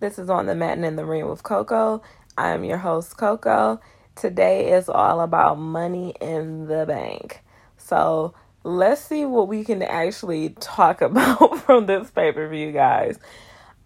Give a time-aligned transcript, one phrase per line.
[0.00, 2.00] This is on the Matin in the Ring with Coco.
[2.38, 3.82] I am your host, Coco.
[4.16, 7.42] Today is all about money in the bank.
[7.76, 8.32] So
[8.64, 13.18] let's see what we can actually talk about from this pay per view, guys.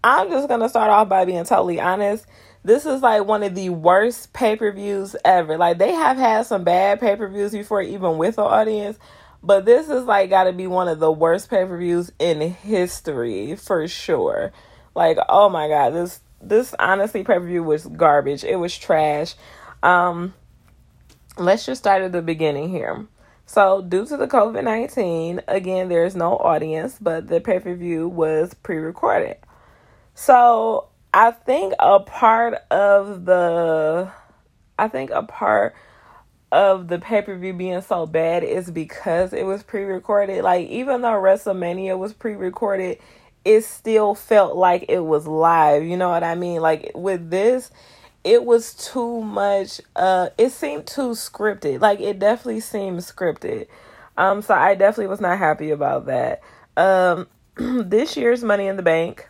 [0.05, 2.27] I'm just gonna start off by being totally honest.
[2.63, 5.59] This is like one of the worst pay per views ever.
[5.59, 9.01] Like they have had some bad pay per views before, even with the audience,
[9.43, 12.41] but this is like got to be one of the worst pay per views in
[12.41, 14.53] history for sure.
[14.95, 18.45] Like, oh my god, this this honestly pay per view was garbage.
[18.45, 19.35] It was trash.
[19.83, 20.35] Um,
[21.37, 23.07] let's just start at the beginning here.
[23.47, 28.09] So, due to the COVID 19, again, there's no audience, but the pay per view
[28.09, 29.37] was pre recorded.
[30.15, 34.11] So, I think a part of the,
[34.79, 35.75] I think a part
[36.51, 40.43] of the pay per view being so bad is because it was pre recorded.
[40.43, 42.99] Like, even though WrestleMania was pre recorded,
[43.45, 45.85] it still felt like it was live.
[45.85, 46.61] You know what I mean?
[46.61, 47.71] Like, with this,
[48.25, 53.67] it was too much uh it seemed too scripted like it definitely seemed scripted
[54.17, 56.41] um so i definitely was not happy about that
[56.77, 59.29] um this year's money in the bank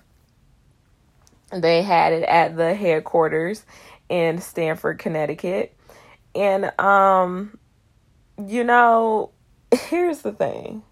[1.53, 3.67] they had it at the headquarters
[4.09, 5.77] in stamford connecticut
[6.35, 7.59] and um
[8.47, 9.31] you know
[9.89, 10.83] here's the thing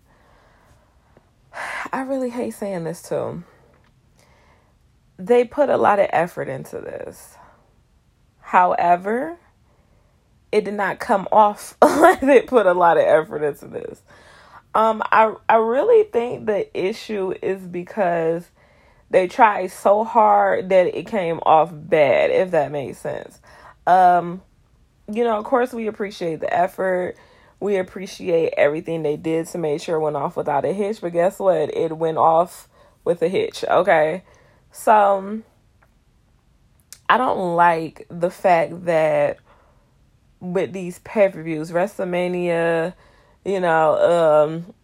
[1.93, 3.43] i really hate saying this too
[5.19, 7.37] they put a lot of effort into this
[8.53, 9.39] However,
[10.53, 14.03] it did not come off like they put a lot of effort into this.
[14.75, 18.51] Um, I I really think the issue is because
[19.09, 23.41] they tried so hard that it came off bad, if that makes sense.
[23.87, 24.43] Um,
[25.11, 27.17] you know, of course, we appreciate the effort.
[27.63, 31.01] We appreciate everything they did to make sure it went off without a hitch.
[31.01, 31.73] But guess what?
[31.73, 32.69] It went off
[33.05, 33.65] with a hitch.
[33.69, 34.25] Okay,
[34.73, 35.43] so
[37.09, 39.39] I don't like the fact that
[40.41, 42.95] with these pay per views, WrestleMania,
[43.45, 44.75] you know, um,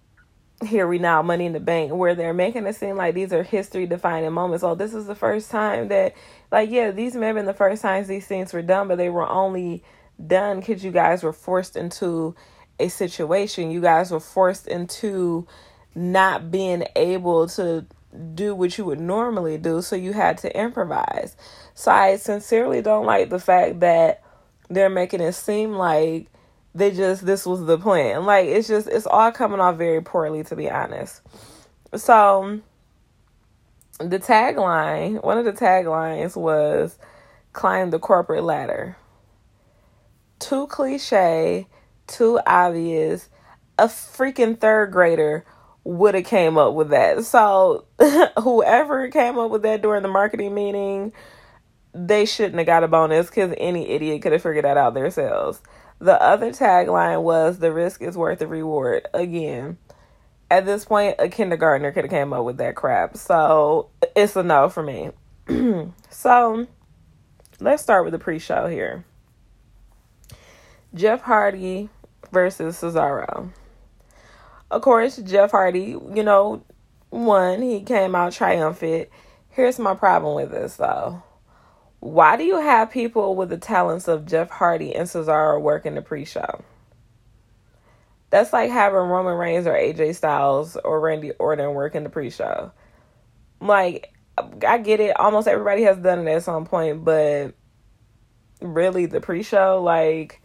[0.68, 3.42] here we now, Money in the Bank, where they're making it seem like these are
[3.42, 4.62] history defining moments.
[4.62, 6.14] Oh, this is the first time that,
[6.52, 9.10] like, yeah, these may have been the first times these things were done, but they
[9.10, 9.82] were only
[10.24, 12.36] done because you guys were forced into
[12.78, 13.70] a situation.
[13.70, 15.46] You guys were forced into
[15.94, 17.86] not being able to
[18.34, 21.36] do what you would normally do, so you had to improvise.
[21.74, 24.22] So I sincerely don't like the fact that
[24.68, 26.28] they're making it seem like
[26.74, 28.24] they just this was the plan.
[28.24, 31.22] Like it's just it's all coming off very poorly to be honest.
[31.94, 32.60] So
[33.98, 36.98] the tagline, one of the taglines was
[37.52, 38.96] climb the corporate ladder.
[40.38, 41.66] Too cliche,
[42.08, 43.28] too obvious.
[43.78, 45.44] A freaking third grader
[45.84, 47.24] would have came up with that.
[47.24, 47.86] So
[48.42, 51.12] whoever came up with that during the marketing meeting,
[51.94, 55.62] they shouldn't have got a bonus because any idiot could have figured that out themselves.
[56.00, 59.08] The other tagline was the risk is worth the reward.
[59.14, 59.78] Again,
[60.50, 63.16] at this point, a kindergartner could have came up with that crap.
[63.16, 65.10] So it's a no for me.
[66.10, 66.66] so
[67.60, 69.04] let's start with the pre-show here.
[70.94, 71.90] Jeff Hardy
[72.30, 73.50] versus Cesaro
[74.70, 76.62] of course, Jeff Hardy, you know,
[77.10, 77.62] won.
[77.62, 79.08] He came out triumphant.
[79.48, 81.22] Here's my problem with this, though.
[82.00, 86.02] Why do you have people with the talents of Jeff Hardy and Cesaro working the
[86.02, 86.64] pre show?
[88.30, 92.70] That's like having Roman Reigns or AJ Styles or Randy Orton working the pre show.
[93.60, 95.18] Like, I get it.
[95.18, 97.54] Almost everybody has done it at some point, but
[98.60, 100.40] really, the pre show, like,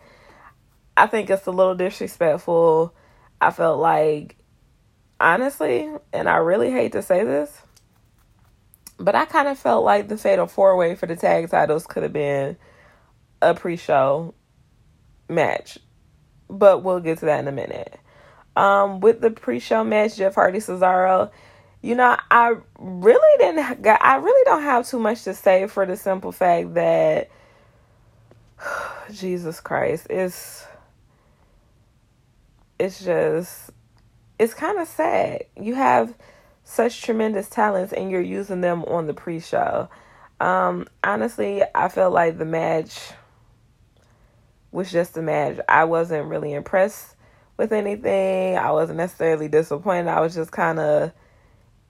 [0.96, 2.94] I think it's a little disrespectful
[3.44, 4.38] I felt like,
[5.20, 7.52] honestly, and I really hate to say this,
[8.98, 12.04] but I kind of felt like the fatal four way for the tag titles could
[12.04, 12.56] have been
[13.42, 14.34] a pre show
[15.28, 15.78] match.
[16.50, 18.00] But we'll get to that in a minute.
[18.56, 21.30] Um, with the pre show match, Jeff Hardy Cesaro,
[21.82, 25.98] you know, I really didn't, I really don't have too much to say for the
[25.98, 27.30] simple fact that,
[29.12, 30.66] Jesus Christ, it's
[32.84, 33.72] it's just
[34.38, 35.46] it's kind of sad.
[35.56, 36.14] You have
[36.66, 39.88] such tremendous talents and you're using them on the pre-show.
[40.42, 43.12] Um, honestly, I felt like the match
[44.72, 45.60] was just a match.
[45.70, 47.16] I wasn't really impressed
[47.56, 48.58] with anything.
[48.58, 50.10] I wasn't necessarily disappointed.
[50.10, 51.14] I was just kind of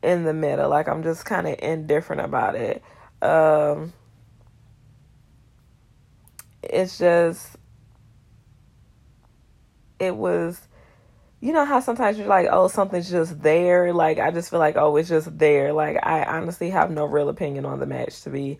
[0.03, 0.69] in the middle.
[0.69, 2.83] Like I'm just kind of indifferent about it.
[3.19, 3.93] Um,
[6.61, 7.55] it's just
[9.97, 10.67] it was
[11.43, 13.91] you know how sometimes you're like, oh, something's just there.
[13.91, 15.73] Like I just feel like, oh, it's just there.
[15.73, 18.59] Like I honestly have no real opinion on the match to be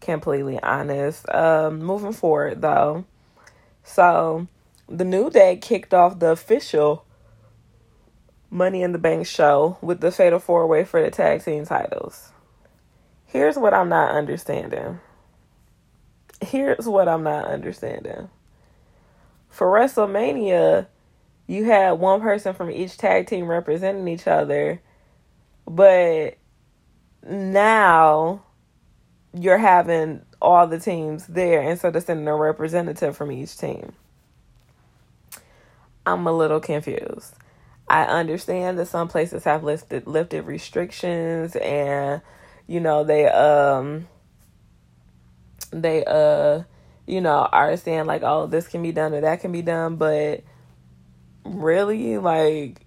[0.00, 1.32] completely honest.
[1.32, 3.04] Um, moving forward though,
[3.84, 4.48] so
[4.88, 7.06] the New Day kicked off the official
[8.50, 12.32] Money in the Bank show with the Fatal Four Way for the tag team titles.
[13.26, 14.98] Here's what I'm not understanding.
[16.40, 18.28] Here's what I'm not understanding.
[19.50, 20.88] For WrestleMania,
[21.46, 24.80] you had one person from each tag team representing each other,
[25.66, 26.38] but
[27.22, 28.42] now
[29.32, 33.92] you're having all the teams there instead of sending a representative from each team.
[36.06, 37.34] I'm a little confused.
[37.88, 42.22] I understand that some places have lifted lifted restrictions and
[42.66, 44.08] you know they um
[45.70, 46.62] they uh
[47.06, 49.96] you know are saying like oh this can be done or that can be done
[49.96, 50.42] but
[51.44, 52.18] really?
[52.18, 52.84] Like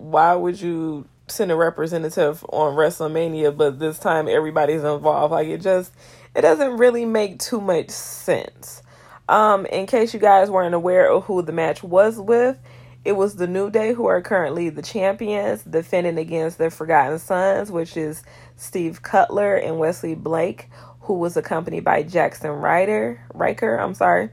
[0.00, 5.32] why would you send a representative on WrestleMania but this time everybody's involved?
[5.32, 5.92] Like it just
[6.34, 8.82] it doesn't really make too much sense.
[9.28, 12.58] Um in case you guys weren't aware of who the match was with
[13.02, 17.70] it was the New Day who are currently the champions defending against the Forgotten Sons
[17.70, 18.22] which is
[18.56, 20.68] Steve Cutler and Wesley Blake
[21.02, 24.30] who was accompanied by Jackson Ryder Ryker I'm sorry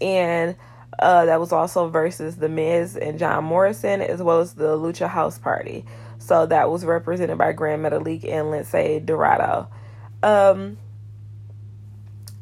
[0.00, 0.54] and
[0.98, 5.08] uh, that was also versus The Miz and John Morrison, as well as the Lucha
[5.08, 5.84] House Party.
[6.18, 9.68] So that was represented by Gran Metalik and Lince Dorado.
[10.22, 10.76] Um,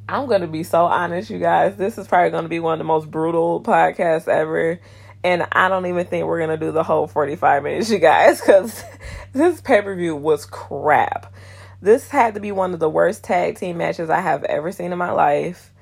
[0.09, 1.77] I'm gonna be so honest, you guys.
[1.77, 4.81] This is probably gonna be one of the most brutal podcasts ever,
[5.23, 8.83] and I don't even think we're gonna do the whole 45 minutes, you guys, because
[9.33, 11.35] this pay per view was crap.
[11.83, 14.93] This had to be one of the worst tag team matches I have ever seen
[14.93, 15.73] in my life.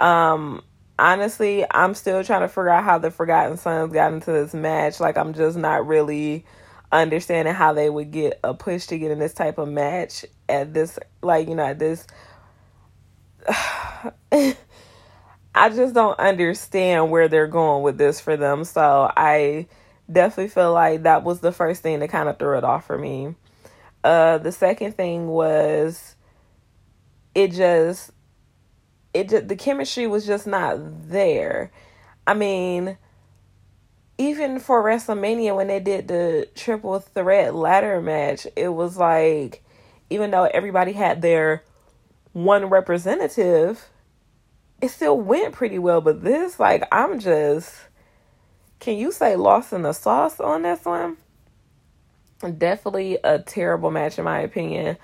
[0.00, 0.62] Um,
[0.98, 5.00] honestly, I'm still trying to figure out how the Forgotten Sons got into this match.
[5.00, 6.44] Like, I'm just not really
[6.92, 10.72] understanding how they would get a push to get in this type of match at
[10.72, 12.06] this, like, you know, at this.
[15.54, 18.64] I just don't understand where they're going with this for them.
[18.64, 19.66] So I
[20.10, 22.98] definitely feel like that was the first thing that kind of threw it off for
[22.98, 23.34] me.
[24.04, 26.14] Uh, the second thing was
[27.34, 28.10] it just
[29.16, 30.76] it just, the chemistry was just not
[31.08, 31.72] there.
[32.26, 32.98] I mean,
[34.18, 39.62] even for WrestleMania when they did the triple threat ladder match, it was like
[40.10, 41.62] even though everybody had their
[42.32, 43.88] one representative,
[44.80, 46.00] it still went pretty well.
[46.00, 47.74] But this, like, I'm just
[48.78, 51.16] can you say lost in the sauce on this one?
[52.58, 54.98] Definitely a terrible match in my opinion.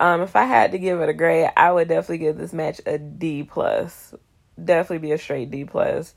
[0.00, 2.80] Um, if I had to give it a grade, I would definitely give this match
[2.86, 4.14] a D plus.
[4.62, 6.14] Definitely be a straight D plus.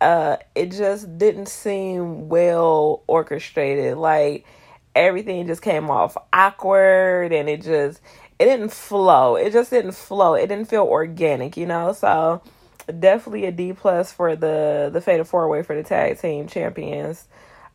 [0.00, 3.96] Uh, it just didn't seem well orchestrated.
[3.96, 4.46] Like
[4.94, 8.00] everything just came off awkward, and it just
[8.38, 9.36] it didn't flow.
[9.36, 10.34] It just didn't flow.
[10.34, 11.92] It didn't feel organic, you know.
[11.92, 12.42] So
[12.86, 17.26] definitely a D plus for the the Fatal Four Way for the tag team champions,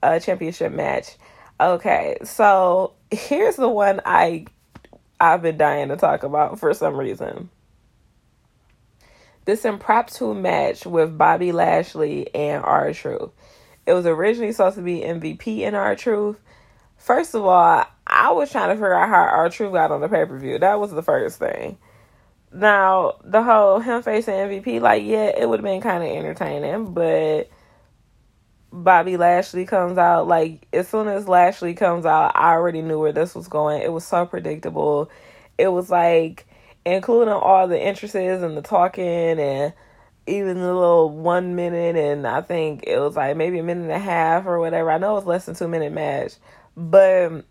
[0.01, 1.17] uh, championship match.
[1.59, 4.45] Okay, so here's the one I
[5.21, 7.51] I've been dying to talk about for some reason.
[9.45, 13.29] This impromptu match with Bobby Lashley and R-Truth.
[13.85, 16.39] It was originally supposed to be MVP and R-Truth.
[16.97, 20.25] First of all, I was trying to figure out how R-Truth got on the pay
[20.25, 20.57] per view.
[20.57, 21.77] That was the first thing.
[22.51, 26.93] Now, the whole him facing MVP, like, yeah, it would have been kind of entertaining,
[26.95, 27.47] but
[28.71, 33.11] Bobby Lashley comes out, like as soon as Lashley comes out, I already knew where
[33.11, 33.81] this was going.
[33.81, 35.09] It was so predictable.
[35.57, 36.47] It was like
[36.85, 39.73] including all the entrances and the talking and
[40.25, 43.91] even the little one minute and I think it was like maybe a minute and
[43.91, 44.89] a half or whatever.
[44.91, 46.33] I know it was less than two minute match.
[46.77, 47.43] But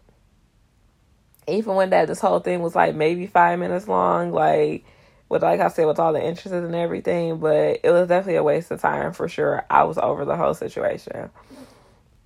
[1.47, 4.85] even when that this whole thing was like maybe five minutes long, like
[5.31, 8.43] with like I said, with all the interests and everything, but it was definitely a
[8.43, 9.65] waste of time for sure.
[9.71, 11.31] I was over the whole situation.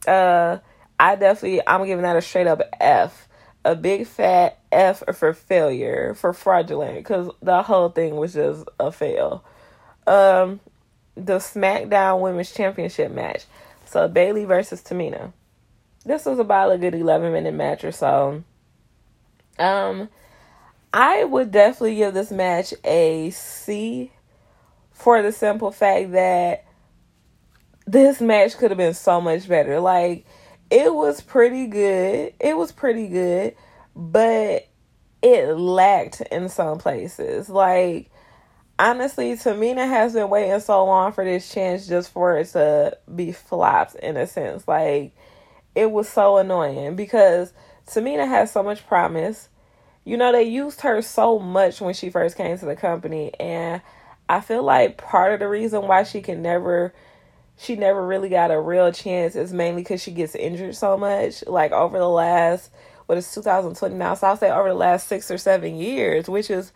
[0.08, 0.58] Uh,
[0.98, 3.28] I definitely I'm giving that a straight up F,
[3.64, 8.90] a big fat F for failure, for fraudulent, because the whole thing was just a
[8.90, 9.44] fail.
[10.06, 10.60] Um,
[11.14, 13.44] the SmackDown Women's Championship match,
[13.84, 15.32] so Bayley versus Tamina.
[16.06, 18.42] This was about a good 11 minute match or so.
[19.58, 20.08] Um
[20.96, 24.12] I would definitely give this match a C
[24.92, 26.66] for the simple fact that
[27.84, 29.80] this match could have been so much better.
[29.80, 30.24] Like,
[30.70, 32.34] it was pretty good.
[32.38, 33.56] It was pretty good,
[33.96, 34.68] but
[35.20, 37.48] it lacked in some places.
[37.48, 38.08] Like,
[38.78, 43.32] honestly, Tamina has been waiting so long for this chance just for it to be
[43.32, 44.68] flopped in a sense.
[44.68, 45.12] Like,
[45.74, 47.52] it was so annoying because
[47.84, 49.48] Tamina has so much promise.
[50.04, 53.80] You know, they used her so much when she first came to the company and
[54.28, 56.94] I feel like part of the reason why she can never
[57.56, 61.46] she never really got a real chance is mainly because she gets injured so much.
[61.46, 62.70] Like over the last
[63.06, 66.50] what is 2020 now, so I'll say over the last six or seven years, which
[66.50, 66.72] is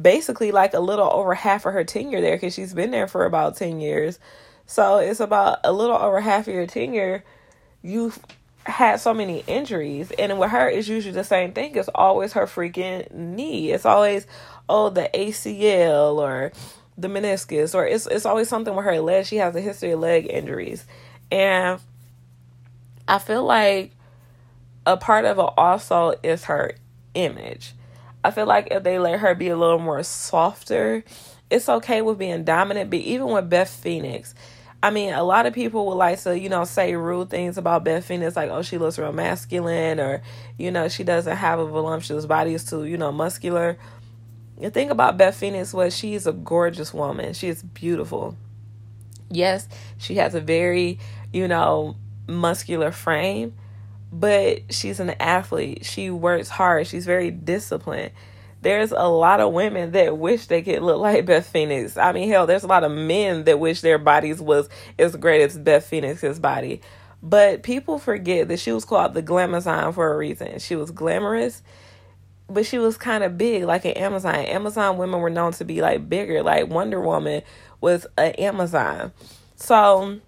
[0.00, 3.24] basically like a little over half of her tenure there because she's been there for
[3.24, 4.18] about 10 years.
[4.66, 7.24] So it's about a little over half of your tenure.
[7.82, 8.18] You've
[8.64, 11.74] had so many injuries, and with her, it's usually the same thing.
[11.74, 13.72] It's always her freaking knee.
[13.72, 14.26] It's always
[14.68, 16.52] oh the ACL or
[16.96, 19.26] the meniscus, or it's it's always something with her leg.
[19.26, 20.84] She has a history of leg injuries,
[21.30, 21.80] and
[23.08, 23.92] I feel like
[24.86, 26.74] a part of it also is her
[27.14, 27.74] image.
[28.24, 31.04] I feel like if they let her be a little more softer,
[31.50, 32.90] it's okay with being dominant.
[32.90, 34.34] But even with Beth Phoenix,
[34.82, 37.84] I mean, a lot of people would like to, you know, say rude things about
[37.84, 40.22] Beth Phoenix, like, oh, she looks real masculine, or,
[40.58, 43.78] you know, she doesn't have a voluptuous body, it's too, you know, muscular.
[44.58, 47.32] The thing about Beth Phoenix was she's a gorgeous woman.
[47.32, 48.36] She is beautiful.
[49.30, 50.98] Yes, she has a very,
[51.32, 51.96] you know,
[52.26, 53.54] muscular frame,
[54.12, 55.84] but she's an athlete.
[55.84, 56.86] She works hard.
[56.86, 58.10] She's very disciplined.
[58.62, 61.96] There's a lot of women that wish they could look like Beth Phoenix.
[61.96, 65.42] I mean, hell, there's a lot of men that wish their bodies was as great
[65.42, 66.80] as Beth Phoenix's body.
[67.22, 70.60] But people forget that she was called the Glamazon for a reason.
[70.60, 71.62] She was glamorous,
[72.48, 74.36] but she was kind of big, like an Amazon.
[74.36, 76.42] Amazon women were known to be like bigger.
[76.42, 77.42] Like Wonder Woman
[77.80, 79.12] was an Amazon.
[79.56, 80.20] So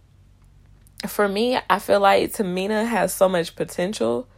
[1.07, 4.29] for me, I feel like Tamina has so much potential.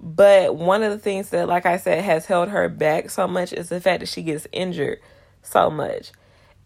[0.00, 3.52] But one of the things that, like I said, has held her back so much
[3.52, 5.00] is the fact that she gets injured
[5.42, 6.12] so much.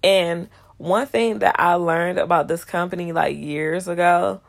[0.03, 4.41] And one thing that I learned about this company like years ago,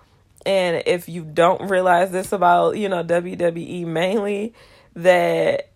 [0.45, 4.53] and if you don't realize this about, you know, WWE mainly,
[4.95, 5.69] that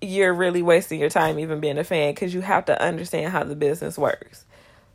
[0.00, 3.44] you're really wasting your time even being a fan because you have to understand how
[3.44, 4.44] the business works.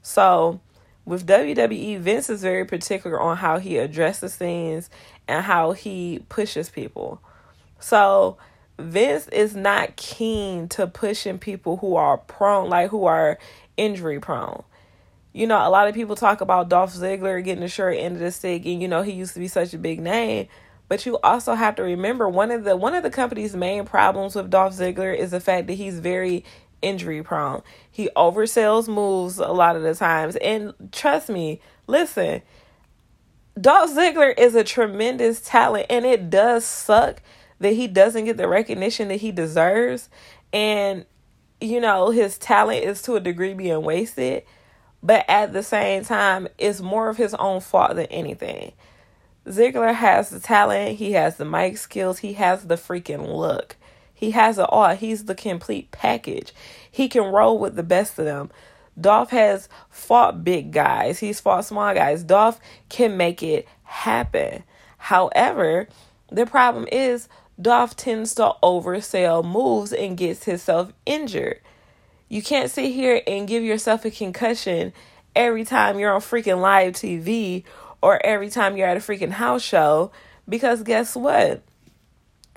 [0.01, 0.62] So,
[1.05, 4.89] with WWE, Vince is very particular on how he addresses things
[5.27, 7.21] and how he pushes people.
[7.79, 8.38] So
[8.79, 13.39] Vince is not keen to pushing people who are prone, like who are
[13.75, 14.63] injury prone.
[15.34, 18.22] You know, a lot of people talk about Dolph Ziggler getting the short end of
[18.22, 20.48] the stick, and you know he used to be such a big name.
[20.89, 24.36] But you also have to remember one of the one of the company's main problems
[24.36, 26.43] with Dolph Ziggler is the fact that he's very
[26.81, 27.62] injury prone.
[27.89, 30.36] He oversells moves a lot of the times.
[30.38, 32.41] And trust me, listen,
[33.60, 37.22] Dolph Ziggler is a tremendous talent and it does suck
[37.59, 40.09] that he doesn't get the recognition that he deserves.
[40.53, 41.05] And,
[41.59, 44.43] you know, his talent is to a degree being wasted.
[45.03, 48.73] But at the same time, it's more of his own fault than anything.
[49.45, 53.77] Ziggler has the talent, he has the mic skills, he has the freaking look.
[54.13, 54.95] He has it all.
[54.95, 56.51] He's the complete package.
[56.89, 58.49] He can roll with the best of them.
[58.99, 61.19] Dolph has fought big guys.
[61.19, 62.23] He's fought small guys.
[62.23, 62.59] Dolph
[62.89, 64.63] can make it happen.
[64.97, 65.87] However,
[66.31, 71.59] the problem is Dolph tends to oversell moves and gets himself injured.
[72.29, 74.93] You can't sit here and give yourself a concussion
[75.35, 77.63] every time you're on freaking live TV
[78.01, 80.11] or every time you're at a freaking house show
[80.47, 81.63] because guess what?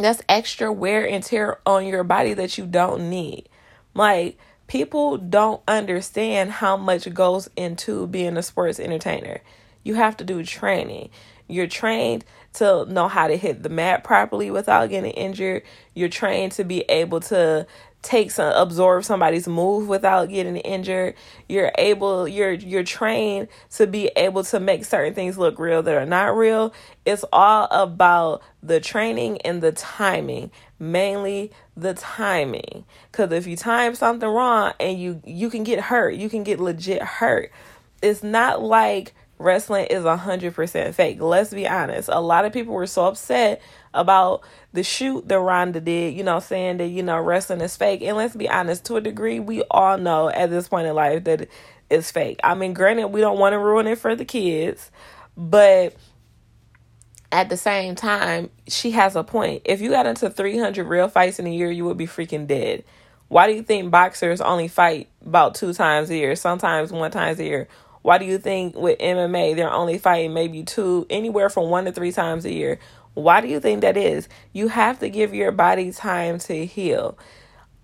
[0.02, 3.48] that's extra wear and tear on your body that you don't need.
[3.94, 9.40] Like, people don't understand how much goes into being a sports entertainer.
[9.82, 11.10] You have to do training.
[11.48, 15.62] You're trained to know how to hit the mat properly without getting injured.
[15.94, 17.66] You're trained to be able to
[18.02, 21.14] take some absorb somebody's move without getting injured.
[21.48, 25.94] You're able you're you're trained to be able to make certain things look real that
[25.94, 26.72] are not real.
[27.04, 32.84] It's all about the training and the timing mainly the timing.
[33.12, 36.58] Because if you time something wrong and you you can get hurt you can get
[36.58, 37.52] legit hurt.
[38.02, 42.86] It's not like wrestling is 100% fake let's be honest a lot of people were
[42.86, 43.60] so upset
[43.92, 44.42] about
[44.72, 48.02] the shoot that Ronda did, you know, saying that, you know, wrestling is fake.
[48.02, 51.24] And let's be honest, to a degree, we all know at this point in life
[51.24, 51.48] that
[51.88, 52.38] it's fake.
[52.44, 54.90] I mean, granted, we don't want to ruin it for the kids,
[55.36, 55.94] but
[57.32, 59.62] at the same time, she has a point.
[59.64, 62.84] If you got into 300 real fights in a year, you would be freaking dead.
[63.28, 67.38] Why do you think boxers only fight about two times a year, sometimes one times
[67.38, 67.68] a year?
[68.02, 71.92] Why do you think with MMA they're only fighting maybe two, anywhere from one to
[71.92, 72.78] three times a year?
[73.14, 74.28] Why do you think that is?
[74.52, 77.18] You have to give your body time to heal.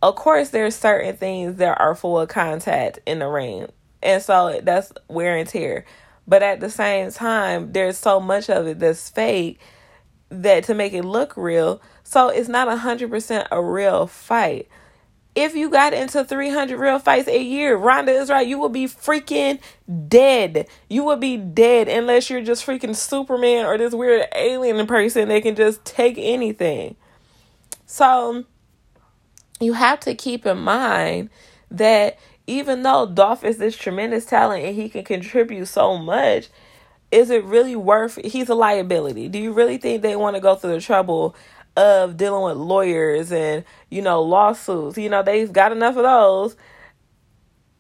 [0.03, 3.69] Of course, there's certain things that are full of contact in the ring,
[4.03, 5.85] and so that's wear and tear.
[6.27, 9.61] But at the same time, there's so much of it that's fake.
[10.31, 11.81] that to make it look real.
[12.05, 14.69] So it's not a hundred percent a real fight.
[15.37, 18.87] If you got into 300 real fights a year, Ronda is right, you will be
[18.87, 19.61] freaking
[20.09, 20.67] dead.
[20.89, 25.43] You will be dead unless you're just freaking Superman or this weird alien person that
[25.43, 26.97] can just take anything.
[27.85, 28.45] So
[29.61, 31.29] you have to keep in mind
[31.71, 36.49] that even though Dolph is this tremendous talent and he can contribute so much,
[37.13, 40.57] is it really worth he's a liability do you really think they want to go
[40.57, 41.37] through the trouble
[41.77, 44.99] of dealing with lawyers and you know lawsuits.
[44.99, 46.57] You know they've got enough of those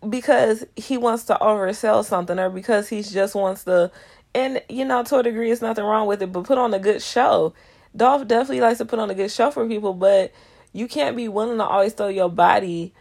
[0.08, 3.90] because he wants to oversell something or because he just wants to
[4.34, 6.78] and you know to a degree it's nothing wrong with it but put on a
[6.78, 7.54] good show.
[7.96, 10.32] Dolph definitely likes to put on a good show for people but
[10.72, 12.92] you can't be willing to always throw your body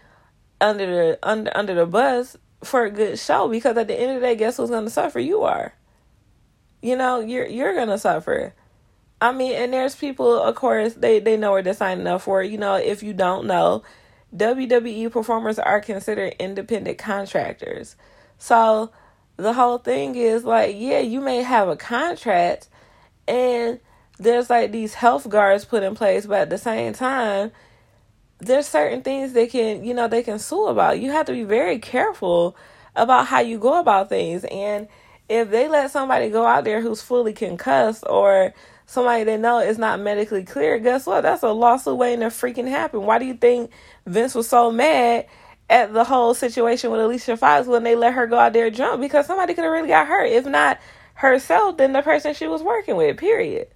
[0.62, 4.22] under the under under the bus for a good show because at the end of
[4.22, 5.20] the day guess who's to suffer?
[5.20, 5.74] You are.
[6.82, 8.54] You know, you're you're gonna suffer.
[9.22, 12.44] I mean, and there's people, of course, they they know what they're signing up for.
[12.44, 13.84] You know, if you don't know,
[14.36, 17.96] WWE performers are considered independent contractors.
[18.38, 18.92] So
[19.38, 22.68] the whole thing is like, yeah, you may have a contract,
[23.28, 23.80] and
[24.18, 27.52] there's like these health guards put in place, but at the same time,
[28.40, 31.00] there's certain things they can, you know, they can sue about.
[31.00, 32.56] You have to be very careful
[32.96, 34.88] about how you go about things and
[35.28, 38.54] if they let somebody go out there who's fully concussed or
[38.86, 41.22] somebody they know is not medically clear, guess what?
[41.22, 43.04] That's a lawsuit waiting to freaking happen.
[43.04, 43.72] Why do you think
[44.06, 45.26] Vince was so mad
[45.70, 49.02] at the whole situation with Alicia Fox when they let her go out there drunk?
[49.02, 50.28] Because somebody could have really got hurt.
[50.28, 50.80] If not
[51.16, 53.68] herself, then the person she was working with, period.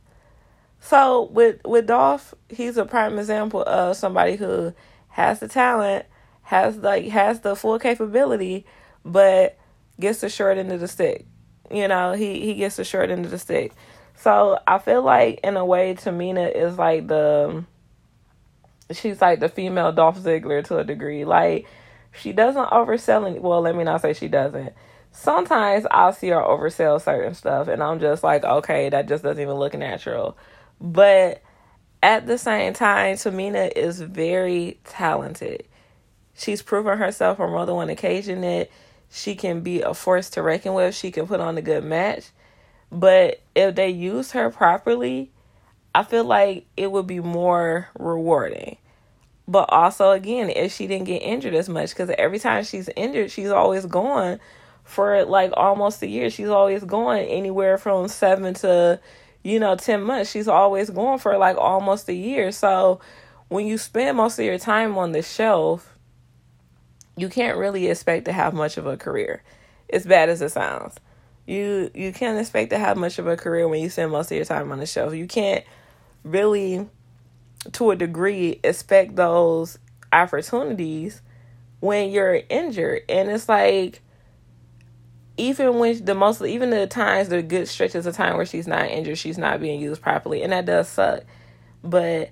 [0.81, 4.73] So with with Dolph, he's a prime example of somebody who
[5.09, 6.05] has the talent,
[6.43, 8.65] has like has the full capability,
[9.03, 9.57] but
[9.99, 11.25] gets the short end of the stick.
[11.71, 13.73] You know, he he gets the short end of the stick.
[14.19, 17.63] So I feel like in a way Tamina is like the
[18.91, 21.23] she's like the female Dolph Ziggler to a degree.
[21.23, 21.67] Like
[22.11, 24.73] she doesn't oversell any well, let me not say she doesn't.
[25.13, 29.41] Sometimes I'll see her oversell certain stuff and I'm just like, okay, that just doesn't
[29.41, 30.37] even look natural.
[30.81, 31.41] But
[32.03, 35.63] at the same time, Tamina is very talented.
[36.35, 38.69] She's proven herself on more than one occasion that
[39.09, 40.93] she can be a force to reckon with.
[40.93, 42.31] She can put on a good match.
[42.91, 45.31] But if they use her properly,
[45.93, 48.77] I feel like it would be more rewarding.
[49.47, 53.31] But also, again, if she didn't get injured as much, because every time she's injured,
[53.31, 54.39] she's always gone
[54.83, 56.29] for like almost a year.
[56.29, 58.99] She's always going anywhere from seven to,
[59.43, 60.31] you know, 10 months.
[60.31, 62.51] She's always going for like almost a year.
[62.51, 62.99] So
[63.47, 65.97] when you spend most of your time on the shelf,
[67.17, 69.43] you can't really expect to have much of a career.
[69.91, 70.95] As bad as it sounds.
[71.49, 74.35] You you can't expect to have much of a career when you spend most of
[74.35, 75.15] your time on the shelf.
[75.15, 75.65] You can't
[76.23, 76.87] really
[77.71, 79.79] to a degree expect those
[80.13, 81.23] opportunities
[81.79, 83.01] when you're injured.
[83.09, 84.03] And it's like
[85.37, 88.87] even when the most even the times the good stretches of time where she's not
[88.87, 90.43] injured, she's not being used properly.
[90.43, 91.23] And that does suck.
[91.83, 92.29] But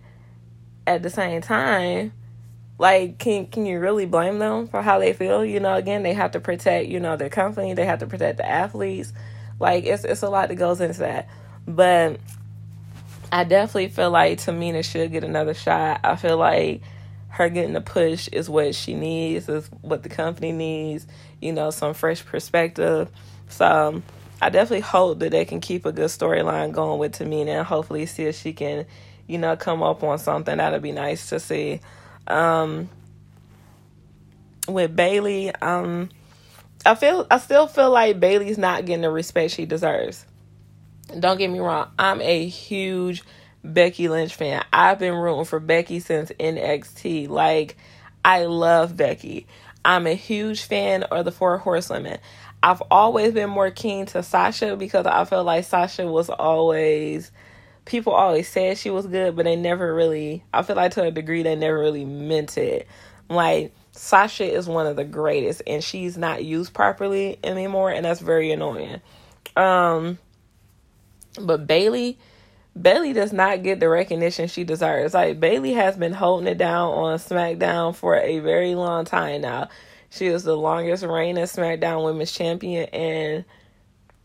[0.86, 2.14] at the same time,
[2.80, 5.44] like can can you really blame them for how they feel?
[5.44, 7.74] You know again they have to protect you know their company.
[7.74, 9.14] They have to protect the athletes.
[9.60, 11.28] Like it's it's a lot that goes into that.
[11.68, 12.20] But
[13.30, 16.02] i definitely feel like tamina should get another shot.
[16.04, 16.82] I feel like
[17.30, 21.06] her getting a push is what she needs is what the company needs
[21.42, 23.10] you know some fresh perspective.
[23.50, 24.04] So um,
[24.40, 28.06] i definitely hope that they can keep a good storyline going with tamina and hopefully
[28.06, 28.86] see if she can
[29.26, 30.58] you know come up on something.
[30.58, 31.82] That'd be nice to see
[32.30, 32.90] um,
[34.68, 36.10] with Bayley, um,
[36.86, 40.26] I feel I still feel like Bayley's not getting the respect she deserves.
[41.20, 43.24] Don't get me wrong, I'm a huge
[43.64, 44.64] Becky Lynch fan.
[44.72, 47.30] I've been rooting for Becky since NXT.
[47.30, 47.78] Like,
[48.24, 49.48] I love Becky.
[49.84, 52.20] I'm a huge fan of the Four Horsewomen.
[52.62, 57.32] I've always been more keen to Sasha because I feel like Sasha was always
[57.88, 61.12] people always said she was good, but they never really, I feel like to a
[61.12, 62.88] degree, they never really meant it.
[63.30, 68.20] Like, Sasha is one of the greatest, and she's not used properly anymore, and that's
[68.20, 69.02] very annoying.
[69.56, 70.20] Um,
[71.42, 72.20] but Bayley,
[72.80, 75.14] Bayley does not get the recognition she deserves.
[75.14, 79.70] Like Bayley has been holding it down on SmackDown for a very long time now.
[80.10, 83.46] She is the longest reigning SmackDown Women's Champion, and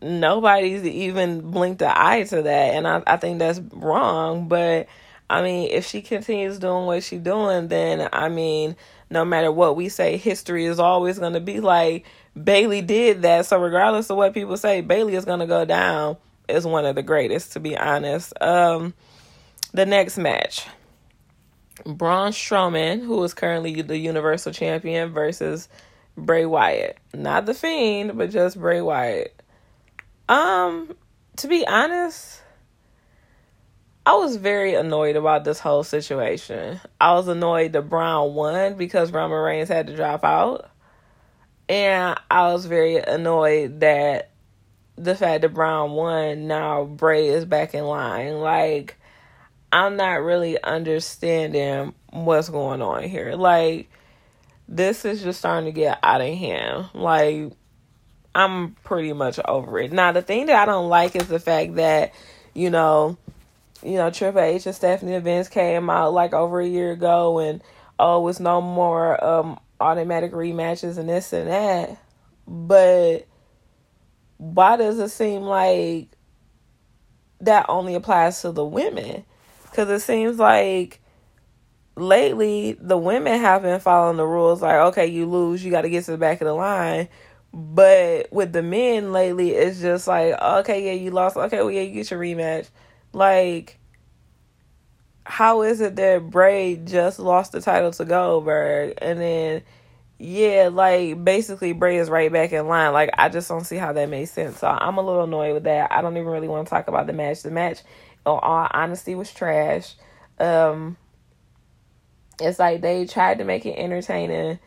[0.03, 4.87] nobody's even blinked an eye to that and I, I think that's wrong but
[5.29, 8.75] i mean if she continues doing what she's doing then i mean
[9.09, 12.05] no matter what we say history is always going to be like
[12.41, 16.17] Bayley did that so regardless of what people say Bayley is going to go down
[16.47, 18.33] is one of the greatest, to be honest.
[18.41, 18.93] Um,
[19.73, 20.67] the next match.
[21.85, 25.67] Braun Strowman, who is currently the Universal Champion, versus
[26.15, 26.97] Bray Wyatt.
[27.13, 29.41] Not the Fiend, but just Bray Wyatt.
[30.29, 30.95] Um,
[31.37, 32.41] to be honest,
[34.05, 36.79] I was very annoyed about this whole situation.
[36.99, 40.69] I was annoyed that Braun won because Roman Reigns had to drop out.
[41.69, 44.31] And I was very annoyed that
[44.97, 48.39] the fact that Braun won, now Bray is back in line.
[48.39, 48.97] Like,
[49.71, 53.33] I'm not really understanding what's going on here.
[53.35, 53.89] Like,
[54.67, 56.89] this is just starting to get out of hand.
[56.93, 57.53] Like,
[58.35, 59.91] I'm pretty much over it.
[59.91, 62.13] Now, the thing that I don't like is the fact that,
[62.53, 63.17] you know,
[63.83, 67.61] you know, Triple H and Stephanie Vince came out like over a year ago and
[67.99, 71.97] oh, it's no more um automatic rematches and this and that.
[72.47, 73.27] But
[74.37, 76.09] why does it seem like
[77.41, 79.25] that only applies to the women?
[79.63, 81.01] Because it seems like
[81.95, 85.89] lately the women have been following the rules like, okay, you lose, you got to
[85.89, 87.07] get to the back of the line.
[87.53, 91.37] But with the men lately, it's just like, okay, yeah, you lost.
[91.37, 92.67] Okay, well, yeah, you get your rematch.
[93.13, 93.77] Like,
[95.25, 99.61] how is it that Bray just lost the title to Goldberg and then
[100.19, 102.93] yeah, like basically Bray is right back in line.
[102.93, 104.59] Like I just don't see how that makes sense.
[104.59, 105.91] So I'm a little annoyed with that.
[105.91, 107.43] I don't even really want to talk about the match.
[107.43, 109.95] The match, in all honesty, was trash.
[110.39, 110.97] Um,
[112.39, 114.59] it's like they tried to make it entertaining.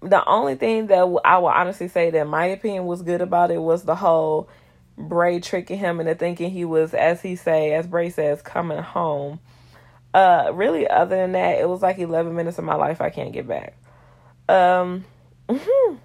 [0.00, 3.58] The only thing that I will honestly say that my opinion was good about it
[3.58, 4.48] was the whole
[4.96, 9.40] Bray tricking him into thinking he was, as he say, as Bray says, coming home.
[10.14, 13.32] Uh, really, other than that, it was like 11 minutes of my life I can't
[13.32, 13.76] get back.
[14.48, 15.04] Um,
[15.48, 15.96] mm-hmm.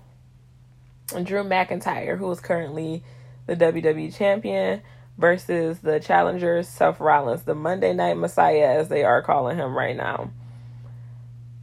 [1.23, 3.03] Drew McIntyre, who is currently
[3.45, 4.81] the WWE champion,
[5.17, 9.95] versus the challenger Seth Rollins, the Monday Night Messiah, as they are calling him right
[9.95, 10.31] now.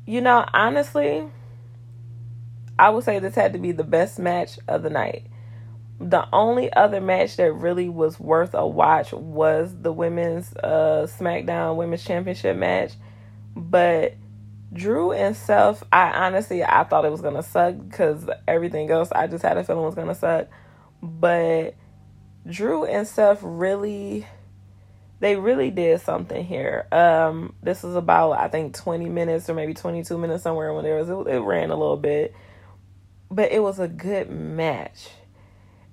[0.07, 1.29] You know, honestly,
[2.81, 5.27] I would say this had to be the best match of the night.
[6.01, 11.77] The only other match that really was worth a watch was the women's uh, SmackDown
[11.77, 12.95] Women's Championship match.
[13.55, 14.15] But
[14.73, 19.27] Drew and Seth, I honestly I thought it was gonna suck because everything else I
[19.27, 20.49] just had a feeling was gonna suck.
[21.03, 21.75] But
[22.49, 24.27] Drew and Seth really
[25.19, 26.87] they really did something here.
[26.93, 30.97] Um, this was about I think 20 minutes or maybe 22 minutes somewhere when there
[30.97, 32.35] was it, it ran a little bit,
[33.31, 35.09] but it was a good match.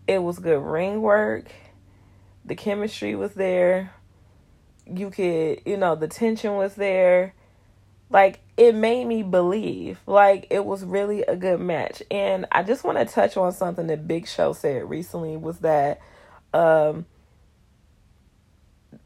[0.07, 1.51] It was good ring work.
[2.45, 3.91] The chemistry was there.
[4.85, 7.33] You could, you know, the tension was there.
[8.09, 9.99] Like it made me believe.
[10.05, 12.01] Like it was really a good match.
[12.09, 15.99] And I just want to touch on something that Big Show said recently was that
[16.53, 17.05] um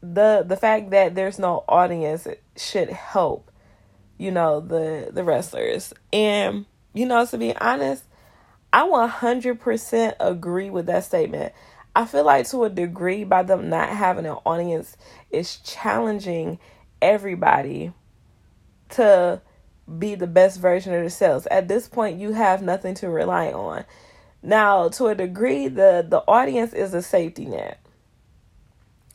[0.00, 3.50] the the fact that there's no audience should help
[4.18, 8.04] you know the the wrestlers and you know to be honest
[8.72, 11.52] I 100% agree with that statement.
[11.94, 14.96] I feel like to a degree, by them not having an audience,
[15.30, 16.58] is challenging
[17.02, 17.92] everybody
[18.90, 19.42] to
[19.98, 21.46] be the best version of themselves.
[21.50, 23.84] At this point, you have nothing to rely on.
[24.42, 27.78] Now, to a degree, the the audience is a safety net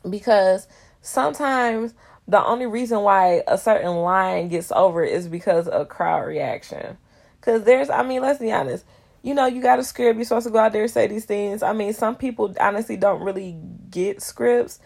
[0.08, 0.68] because
[1.02, 1.94] sometimes
[2.28, 6.96] the only reason why a certain line gets over is because of crowd reaction.
[7.40, 8.84] Because there's, I mean, let's be honest
[9.22, 10.16] you know, you got a script.
[10.16, 11.62] You're supposed to go out there and say these things.
[11.62, 13.56] I mean, some people honestly don't really
[13.90, 14.78] get scripts,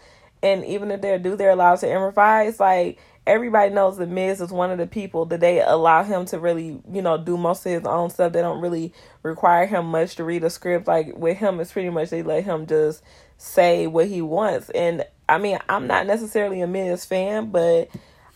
[0.42, 2.58] and even if they do, they're allowed to improvise.
[2.58, 6.38] Like everybody knows that Miz is one of the people that they allow him to
[6.38, 8.32] really, you know, do most of his own stuff.
[8.32, 8.92] They don't really
[9.22, 10.88] require him much to read a script.
[10.88, 13.02] Like with him, it's pretty much they let him just
[13.38, 14.70] say what he wants.
[14.70, 17.88] And I mean, I'm not necessarily a Miz fan, but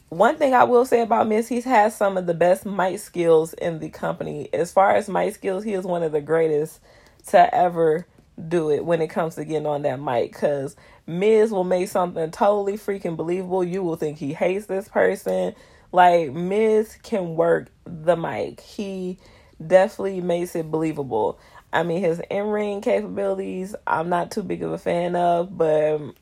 [0.09, 3.55] one thing I will say about Miz, he's has some of the best mic skills
[3.55, 4.49] in the company.
[4.53, 6.81] As far as mic skills, he is one of the greatest
[7.29, 8.07] to ever
[8.49, 10.33] do it when it comes to getting on that mic.
[10.33, 13.65] Cause Miz will make something totally freaking believable.
[13.65, 15.55] You will think he hates this person.
[15.91, 18.61] Like Miz can work the mic.
[18.61, 19.19] He
[19.65, 21.39] definitely makes it believable.
[21.73, 25.95] I mean, his in ring capabilities, I'm not too big of a fan of, but
[25.95, 26.15] um,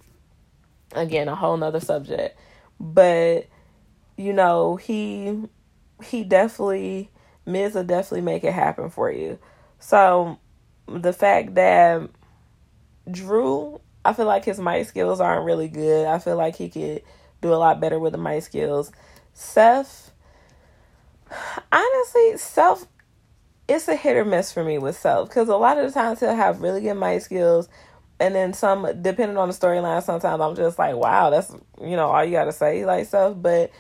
[0.95, 2.39] again, a whole nother subject.
[2.81, 3.47] But
[4.17, 5.43] you know, he
[6.03, 7.11] he definitely
[7.47, 9.39] Miz will definitely make it happen for you.
[9.79, 10.39] So
[10.87, 12.09] the fact that
[13.11, 16.07] Drew, I feel like his mic skills aren't really good.
[16.07, 17.03] I feel like he could
[17.43, 18.93] do a lot better with the mic skills.
[19.35, 20.13] Seth,
[21.73, 22.87] honestly, Seth,
[23.67, 26.21] it's a hit or miss for me with Seth because a lot of the times
[26.21, 27.69] he'll have really good mic skills,
[28.21, 32.09] and then some depending on the storyline sometimes i'm just like wow that's you know
[32.09, 33.71] all you gotta say like stuff but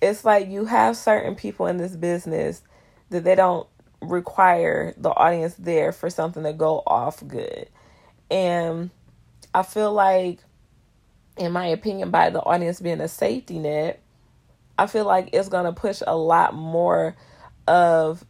[0.00, 2.62] it's like you have certain people in this business
[3.10, 3.66] that they don't
[4.02, 7.68] require the audience there for something to go off good.
[8.30, 8.90] And
[9.56, 10.40] i feel like
[11.38, 14.02] in my opinion by the audience being a safety net
[14.78, 17.16] i feel like it's going to push a lot more
[17.66, 18.24] of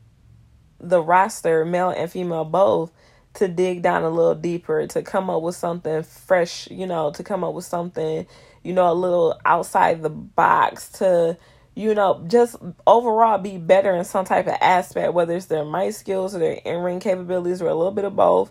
[0.79, 2.93] the roster male and female both
[3.35, 7.23] to dig down a little deeper, to come up with something fresh, you know, to
[7.23, 8.27] come up with something,
[8.63, 11.37] you know, a little outside the box to,
[11.77, 15.93] you know, just overall be better in some type of aspect, whether it's their mic
[15.93, 18.51] skills or their in ring capabilities or a little bit of both.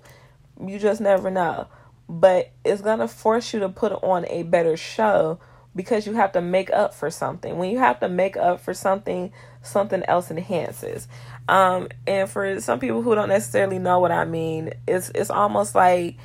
[0.63, 1.67] You just never know.
[2.07, 5.39] But it's going to force you to put on a better show
[5.75, 7.57] because you have to make up for something.
[7.57, 9.33] When you have to make up for something,
[9.63, 11.07] something else enhances.
[11.49, 15.73] Um, and for some people who don't necessarily know what I mean, it's it's almost
[15.73, 16.17] like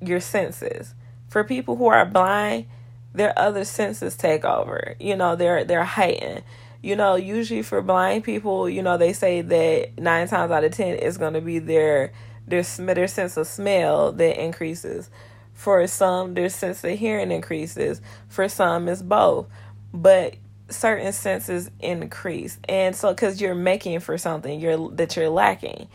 [0.00, 0.94] your senses.
[1.28, 2.66] For people who are blind,
[3.12, 4.94] their other senses take over.
[4.98, 6.42] You know, they're they're heightened.
[6.82, 10.72] You know, usually for blind people, you know, they say that nine times out of
[10.72, 12.12] ten is going to be their
[12.46, 15.10] their their sense of smell that increases.
[15.52, 18.00] For some, their sense of hearing increases.
[18.28, 19.46] For some, it's both.
[19.92, 20.36] But
[20.70, 25.88] certain senses increase and so because you're making for something you're that you're lacking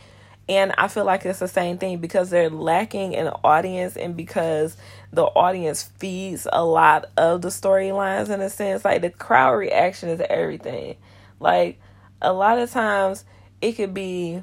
[0.48, 4.76] and i feel like it's the same thing because they're lacking an audience and because
[5.16, 8.84] the audience feeds a lot of the storylines in a sense.
[8.84, 10.96] Like the crowd reaction is everything.
[11.40, 11.80] Like
[12.20, 13.24] a lot of times
[13.60, 14.42] it could be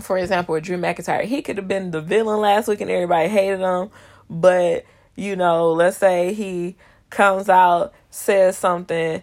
[0.00, 1.24] for example drew mcintyre.
[1.24, 3.90] He could have been the villain last week and everybody hated him.
[4.28, 6.76] But you know let's say he
[7.10, 9.22] comes out, says something,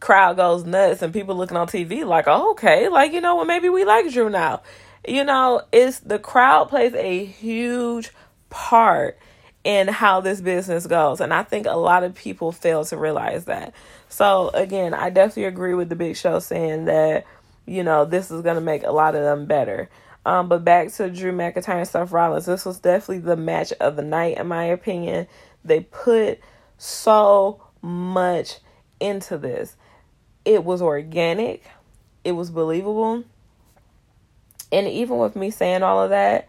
[0.00, 3.48] crowd goes nuts, and people looking on TV like, oh, okay, like, you know what,
[3.48, 4.62] well, maybe we like Drew now.
[5.06, 8.10] You know, it's the crowd plays a huge
[8.50, 9.18] part
[9.64, 11.20] in how this business goes.
[11.20, 13.74] And I think a lot of people fail to realize that.
[14.08, 17.26] So, again, I definitely agree with the big show saying that,
[17.66, 19.88] you know, this is going to make a lot of them better.
[20.24, 23.96] Um, but back to Drew McIntyre and Seth Rollins, this was definitely the match of
[23.96, 25.26] the night, in my opinion.
[25.64, 26.40] They put
[26.78, 28.58] so much
[29.00, 29.76] into this.
[30.44, 31.64] It was organic,
[32.24, 33.24] it was believable.
[34.72, 36.48] And even with me saying all of that,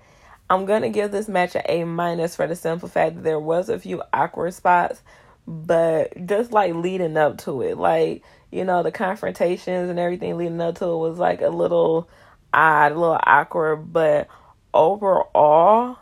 [0.50, 3.70] I'm gonna give this match an A minus for the simple fact that there was
[3.70, 5.02] a few awkward spots,
[5.46, 10.62] but just like leading up to it, like you know the confrontations and everything leading
[10.62, 12.10] up to it was like a little
[12.54, 13.92] odd, a little awkward.
[13.92, 14.28] But
[14.74, 15.98] overall,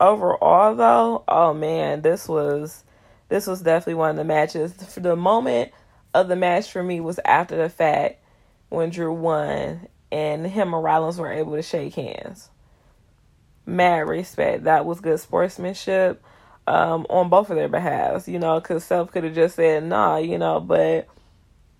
[0.00, 2.84] overall though, oh man, this was
[3.28, 4.72] this was definitely one of the matches.
[4.72, 5.72] The moment
[6.14, 8.22] of the match for me was after the fact
[8.70, 12.50] when Drew won and him and Rollins were able to shake hands.
[13.66, 14.64] Mad respect.
[14.64, 16.22] That was good sportsmanship
[16.66, 20.16] um, on both of their behalves, you know, because Seth could have just said, nah,
[20.16, 21.08] you know, but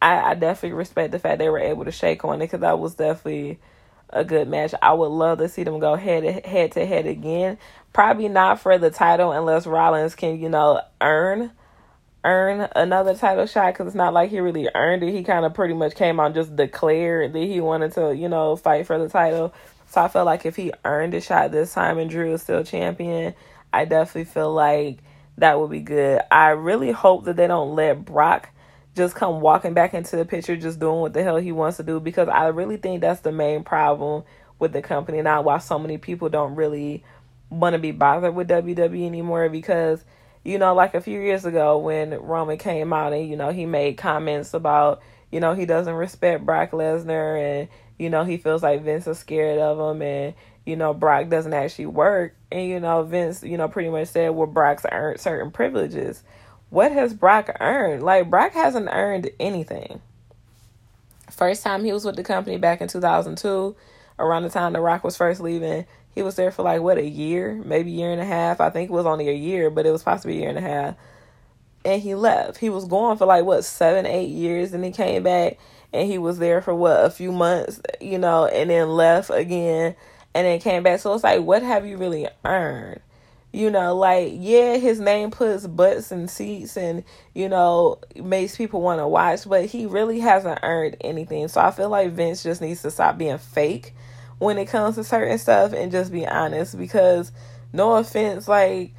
[0.03, 2.79] I, I definitely respect the fact they were able to shake on it because that
[2.79, 3.59] was definitely
[4.11, 4.75] a good match.
[4.83, 7.59] I would love to see them go head to head to head again.
[7.93, 11.53] Probably not for the title unless Rollins can, you know, earn
[12.25, 15.13] earn another title shot because it's not like he really earned it.
[15.13, 18.57] He kind of pretty much came out just declared that he wanted to, you know,
[18.57, 19.55] fight for the title.
[19.89, 22.63] So I felt like if he earned a shot this time and Drew is still
[22.63, 23.35] champion,
[23.73, 24.99] I definitely feel like
[25.39, 26.21] that would be good.
[26.31, 28.51] I really hope that they don't let Brock
[28.95, 31.83] just come walking back into the picture, just doing what the hell he wants to
[31.83, 34.25] do, because I really think that's the main problem
[34.59, 35.43] with the company now.
[35.43, 37.03] Why so many people don't really
[37.49, 40.05] want to be bothered with WWE anymore because
[40.45, 43.67] you know, like a few years ago when Roman came out and you know he
[43.67, 45.01] made comments about
[45.31, 49.19] you know he doesn't respect Brock Lesnar and you know he feels like Vince is
[49.19, 53.57] scared of him and you know Brock doesn't actually work and you know Vince you
[53.57, 56.23] know pretty much said well Brock's earned certain privileges
[56.71, 58.03] what has Brock earned?
[58.03, 60.01] Like, Brock hasn't earned anything.
[61.29, 63.77] First time he was with the company back in 2002,
[64.19, 67.09] around the time The Rock was first leaving, he was there for like, what, a
[67.09, 67.61] year?
[67.65, 68.61] Maybe a year and a half.
[68.61, 70.63] I think it was only a year, but it was possibly a year and a
[70.63, 70.95] half.
[71.85, 72.59] And he left.
[72.59, 74.73] He was gone for like, what, seven, eight years.
[74.73, 75.59] And he came back
[75.93, 79.95] and he was there for what, a few months, you know, and then left again
[80.35, 81.01] and then came back.
[81.01, 83.01] So it's like, what have you really earned?
[83.53, 87.03] You know, like, yeah, his name puts butts in seats and,
[87.35, 91.49] you know, makes people want to watch, but he really hasn't earned anything.
[91.49, 93.93] So I feel like Vince just needs to stop being fake
[94.41, 97.31] when it comes to certain stuff and just be honest because,
[97.73, 98.93] no offense, like,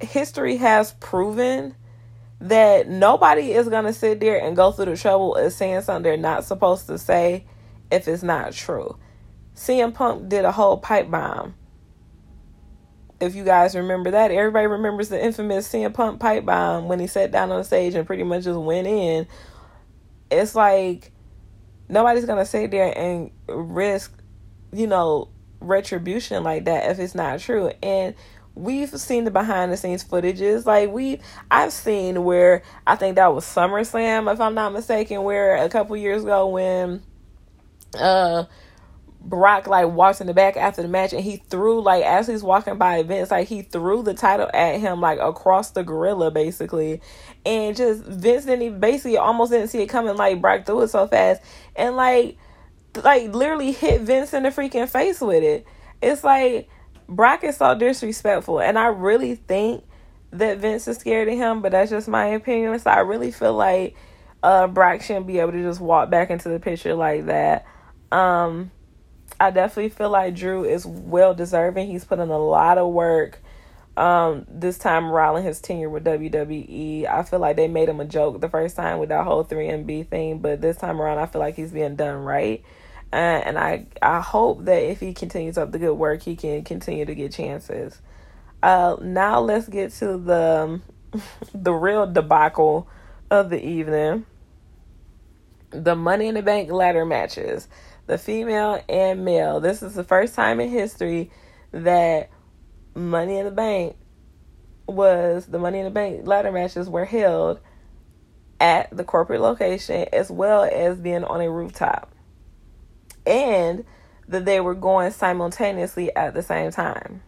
[0.00, 1.76] history has proven
[2.40, 6.02] that nobody is going to sit there and go through the trouble of saying something
[6.02, 7.46] they're not supposed to say
[7.92, 8.98] if it's not true.
[9.54, 11.54] CM Punk did a whole pipe bomb
[13.20, 17.06] if you guys remember that, everybody remembers the infamous CM Punk pipe bomb when he
[17.06, 19.26] sat down on the stage and pretty much just went in.
[20.30, 21.10] It's like
[21.88, 24.12] nobody's gonna sit there and risk,
[24.72, 25.28] you know,
[25.60, 27.70] retribution like that if it's not true.
[27.82, 28.14] And
[28.54, 30.66] we've seen the behind the scenes footages.
[30.66, 35.56] Like we I've seen where I think that was SummerSlam, if I'm not mistaken, where
[35.56, 37.02] a couple years ago when
[37.98, 38.44] uh
[39.20, 42.42] Brock like walks in the back after the match and he threw like as he's
[42.42, 47.00] walking by Vince like he threw the title at him like across the gorilla basically
[47.44, 50.88] and just Vince didn't even basically almost didn't see it coming like Brock threw it
[50.88, 51.42] so fast
[51.74, 52.38] and like
[53.04, 55.66] like literally hit Vince in the freaking face with it.
[56.02, 56.68] It's like
[57.08, 59.84] Brock is so disrespectful and I really think
[60.30, 62.78] that Vince is scared of him, but that's just my opinion.
[62.78, 63.96] So I really feel like
[64.42, 67.66] uh Brock shouldn't be able to just walk back into the picture like that.
[68.12, 68.70] Um
[69.40, 71.88] I definitely feel like Drew is well deserving.
[71.88, 73.40] He's put in a lot of work
[73.98, 77.06] um, this time around his tenure with WWE.
[77.06, 80.08] I feel like they made him a joke the first time with that whole 3MB
[80.08, 82.64] thing, but this time around I feel like he's being done right.
[83.12, 86.62] Uh, and I I hope that if he continues up the good work, he can
[86.62, 88.00] continue to get chances.
[88.62, 90.80] Uh, now let's get to the
[91.54, 92.88] the real debacle
[93.30, 94.26] of the evening.
[95.70, 97.68] The Money in the Bank ladder matches
[98.06, 99.60] the female and male.
[99.60, 101.30] This is the first time in history
[101.72, 102.30] that
[102.94, 103.96] Money in the Bank
[104.86, 107.60] was the Money in the Bank ladder matches were held
[108.60, 112.12] at the corporate location as well as being on a rooftop.
[113.28, 113.84] And
[114.28, 117.22] that they were going simultaneously at the same time.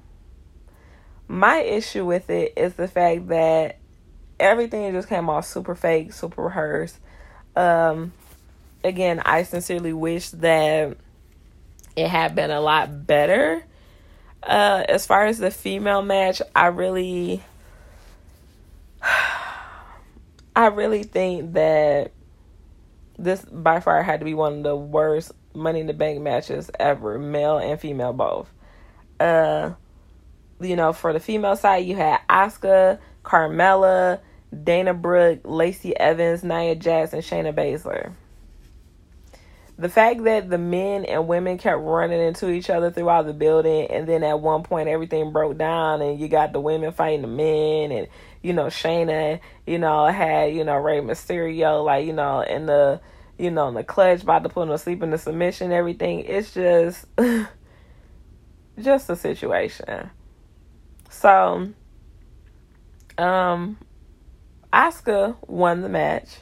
[1.29, 3.79] My issue with it is the fact that
[4.39, 6.99] everything just came off super fake, super rehearsed.
[7.55, 8.13] Um,
[8.83, 10.97] again, I sincerely wish that
[11.97, 13.65] it had been a lot better.
[14.43, 17.43] Uh, as far as the female match, I really,
[20.57, 22.13] I really think that
[23.19, 26.71] this by far had to be one of the worst Money in the Bank matches
[26.79, 28.53] ever, male and female both.
[29.19, 29.73] Uh,
[30.61, 34.21] you know, for the female side, you had Asuka, Carmella,
[34.65, 38.13] Dana Brooke, Lacey Evans, Nia Jax, and Shayna Baszler
[39.81, 43.87] the fact that the men and women kept running into each other throughout the building
[43.91, 47.27] and then at one point everything broke down and you got the women fighting the
[47.27, 48.07] men and
[48.43, 53.01] you know Shayna you know had you know Rey Mysterio like you know in the
[53.41, 56.21] you know in the clutch about to put him to sleep in the submission everything
[56.21, 57.07] it's just
[58.81, 60.11] just a situation
[61.09, 61.69] so
[63.19, 63.79] um
[64.73, 66.39] Asuka won the match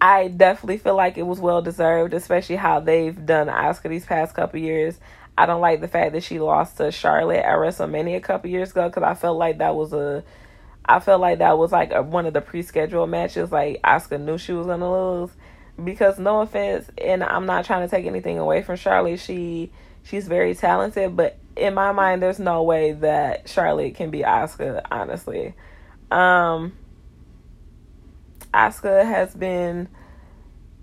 [0.00, 4.34] I definitely feel like it was well deserved, especially how they've done Asuka these past
[4.34, 4.98] couple years.
[5.36, 8.70] I don't like the fact that she lost to Charlotte at WrestleMania a couple years
[8.70, 10.24] ago because I felt like that was a,
[10.84, 13.52] I felt like that was like a, one of the pre-scheduled matches.
[13.52, 15.30] Like Asuka knew she was gonna lose
[15.84, 19.20] because no offense, and I'm not trying to take anything away from Charlotte.
[19.20, 19.70] She
[20.02, 24.82] she's very talented, but in my mind, there's no way that Charlotte can be Asuka.
[24.90, 25.54] Honestly,
[26.10, 26.72] um,
[28.52, 29.88] Asuka has been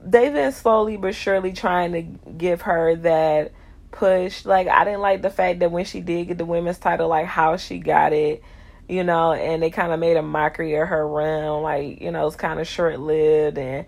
[0.01, 3.51] they've been slowly but surely trying to give her that
[3.91, 4.45] push.
[4.45, 7.25] Like I didn't like the fact that when she did get the women's title, like
[7.25, 8.43] how she got it,
[8.87, 11.61] you know, and they kind of made a mockery of her run.
[11.61, 13.57] Like you know, it's kind of short lived.
[13.57, 13.85] And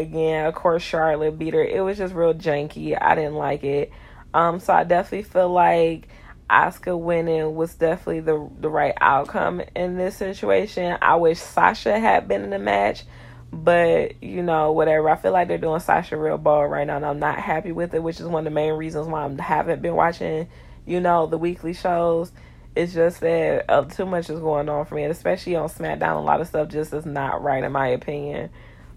[0.00, 1.62] again, of course, Charlotte beat her.
[1.62, 2.96] It was just real janky.
[3.00, 3.90] I didn't like it.
[4.34, 6.08] Um, so I definitely feel like
[6.48, 10.96] Asuka winning was definitely the the right outcome in this situation.
[11.00, 13.04] I wish Sasha had been in the match
[13.52, 15.10] but you know, whatever.
[15.10, 17.94] I feel like they're doing Sasha real ball right now, and I'm not happy with
[17.94, 20.48] it, which is one of the main reasons why I haven't been watching,
[20.86, 22.32] you know, the weekly shows.
[22.74, 26.16] It's just that uh, too much is going on for me, and especially on SmackDown,
[26.16, 28.48] a lot of stuff just is not right in my opinion.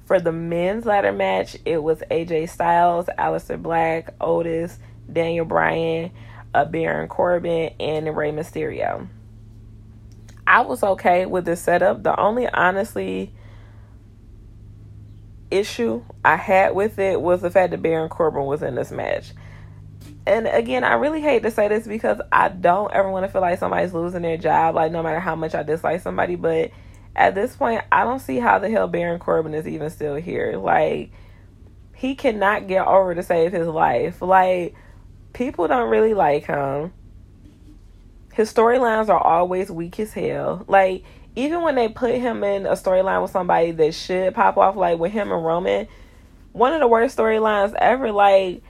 [0.06, 4.78] For the men's ladder match, it was AJ Styles, Aleister Black, Otis,
[5.12, 6.12] Daniel Bryan,
[6.54, 9.08] uh, Baron Corbin, and Rey Mysterio.
[10.48, 12.04] I was okay with the setup.
[12.04, 13.34] The only honestly
[15.50, 19.32] issue I had with it was the fact that Baron Corbin was in this match.
[20.28, 23.42] And again, I really hate to say this because I don't ever want to feel
[23.42, 26.72] like somebody's losing their job, like no matter how much I dislike somebody, but
[27.16, 30.58] at this point, I don't see how the hell Baron Corbin is even still here.
[30.58, 31.12] Like,
[31.96, 34.22] he cannot get over to save his life.
[34.22, 34.76] Like,
[35.34, 36.94] people don't really like him.
[38.34, 40.66] His storylines are always weak as hell.
[40.68, 41.04] Like,
[41.36, 45.00] even when they put him in a storyline with somebody that should pop off, like
[45.00, 45.88] with him and Roman,
[46.56, 48.12] one of the worst storylines ever.
[48.12, 48.64] Like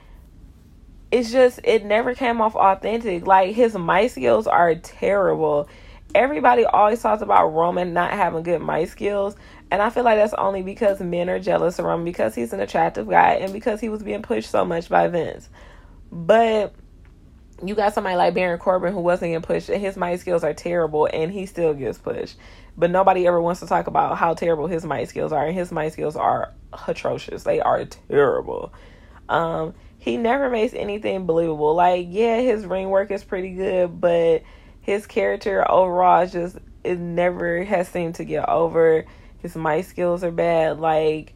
[1.12, 3.26] it's just it never came off authentic.
[3.26, 5.68] Like his mic skills are terrible.
[6.16, 9.36] Everybody always talks about Roman not having good mic skills,
[9.70, 12.60] and I feel like that's only because men are jealous of Roman because he's an
[12.60, 15.50] attractive guy and because he was being pushed so much by Vince.
[16.10, 16.74] But
[17.62, 20.54] you got somebody like Baron Corbin who wasn't getting pushed, and his mic skills are
[20.54, 22.38] terrible, and he still gets pushed.
[22.78, 25.70] But nobody ever wants to talk about how terrible his mic skills are, and his
[25.70, 26.54] mic skills are
[26.88, 27.42] atrocious.
[27.42, 28.72] They are terrible.
[29.28, 31.74] Um, he never makes anything believable.
[31.74, 34.44] Like, yeah, his ring work is pretty good, but
[34.86, 39.04] his character overall just it never has seemed to get over.
[39.38, 40.78] His mic skills are bad.
[40.78, 41.34] Like,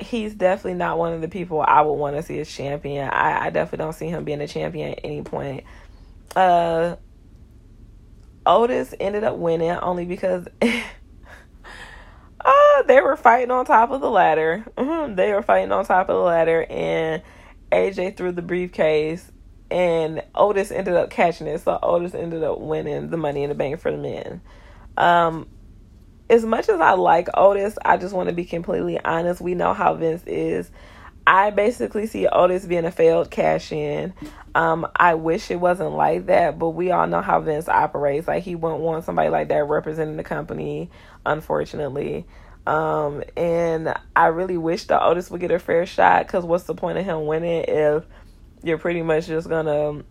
[0.00, 3.08] he's definitely not one of the people I would want to see as champion.
[3.08, 5.62] I, I definitely don't see him being a champion at any point.
[6.34, 6.96] Uh,
[8.44, 10.82] Otis ended up winning only because uh,
[12.88, 14.64] they were fighting on top of the ladder.
[14.76, 15.14] Mm-hmm.
[15.14, 17.22] They were fighting on top of the ladder, and
[17.70, 19.30] AJ threw the briefcase,
[19.70, 21.60] and Otis ended up catching it.
[21.60, 24.40] So Otis ended up winning the Money in the Bank for the men.
[24.96, 25.48] Um,
[26.30, 29.40] as much as I like Otis, I just want to be completely honest.
[29.40, 30.70] We know how Vince is.
[31.26, 34.14] I basically see Otis being a failed cash in.
[34.54, 38.26] Um, I wish it wasn't like that, but we all know how Vince operates.
[38.26, 40.90] Like he wouldn't want somebody like that representing the company,
[41.26, 42.26] unfortunately.
[42.66, 46.74] Um, and I really wish that Otis would get a fair shot because what's the
[46.74, 48.04] point of him winning if
[48.62, 50.02] you're pretty much just gonna,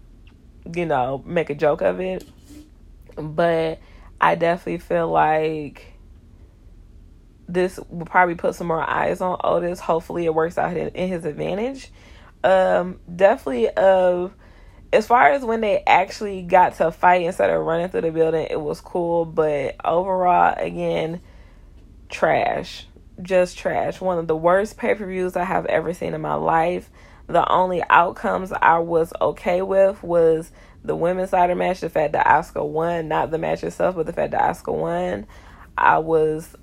[0.74, 2.28] you know, make a joke of it?
[3.16, 3.80] But
[4.20, 5.94] I definitely feel like
[7.48, 9.80] this will probably put some more eyes on Otis.
[9.80, 11.92] Hopefully, it works out in his advantage.
[12.44, 14.34] Um, definitely of
[14.94, 18.48] as far as when they actually got to fight instead of running through the building,
[18.50, 19.26] it was cool.
[19.26, 21.22] But overall, again
[22.10, 22.88] trash.
[23.22, 24.00] Just trash.
[24.00, 26.90] One of the worst pay per views I have ever seen in my life.
[27.28, 30.52] The only outcomes I was okay with was
[30.84, 34.14] the women's ladder match, the fact that Asuka won, not the match itself, but the
[34.14, 35.28] fact that Asuka won.
[35.78, 36.56] I was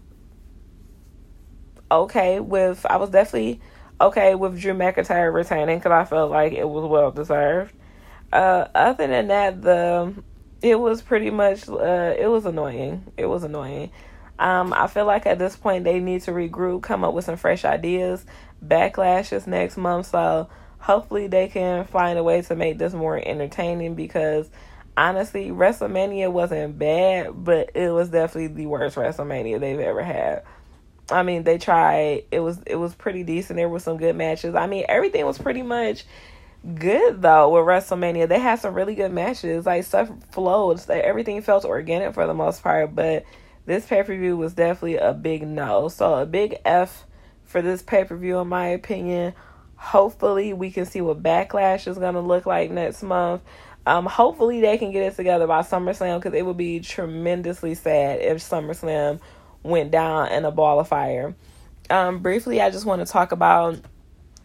[1.91, 3.61] okay with, I was definitely
[4.01, 7.75] okay with Drew McIntyre retaining because I felt like it was well deserved.
[8.33, 10.15] Uh, other than that, the
[10.63, 13.13] it was pretty much uh, it was annoying.
[13.17, 13.91] It was annoying.
[14.39, 17.37] Um, I feel like at this point they need to regroup, come up with some
[17.37, 18.25] fresh ideas.
[18.67, 20.49] Backlash is next month, so
[20.79, 24.49] hopefully they can find a way to make this more entertaining because
[24.97, 30.43] honestly, WrestleMania wasn't bad, but it was definitely the worst WrestleMania they've ever had.
[31.11, 32.25] I mean, they tried.
[32.31, 33.57] It was it was pretty decent.
[33.57, 34.55] There were some good matches.
[34.55, 36.05] I mean, everything was pretty much
[36.75, 38.29] good though with WrestleMania.
[38.29, 39.67] They had some really good matches.
[39.67, 40.89] Like stuff flowed.
[40.89, 43.25] Everything felt organic for the most part, but
[43.67, 45.89] this pay per view was definitely a big no.
[45.89, 47.05] So a big F
[47.45, 49.35] for this pay per view, in my opinion.
[49.77, 53.43] Hopefully, we can see what Backlash is going to look like next month.
[53.87, 58.21] Um, hopefully, they can get it together by SummerSlam because it would be tremendously sad
[58.21, 59.21] if SummerSlam
[59.63, 61.35] went down in a ball of fire.
[61.91, 63.79] Um, briefly, I just want to talk about